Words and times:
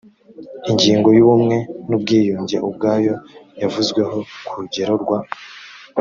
ingingo 0.69 1.07
y 1.17 1.19
ubumwe 1.23 1.57
n 1.87 1.91
ubwiyunge 1.97 2.57
ubwayo 2.67 3.13
yavuzweho 3.61 4.17
ku 4.45 4.51
rugero 4.59 4.93
rwa 5.03 5.19